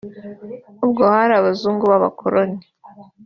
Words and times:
ubwo 0.83 1.01
hari 1.15 1.33
abazungu 1.35 1.83
b’abakoloni 1.91 2.59